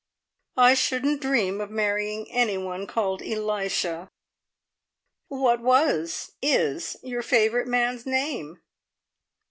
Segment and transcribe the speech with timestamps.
[0.57, 4.09] "I shouldn't dream of marrying anyone called Elisha."
[5.27, 8.63] "What was is your favourite man's name?"